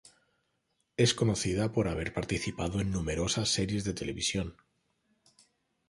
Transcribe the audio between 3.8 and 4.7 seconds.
de televisión.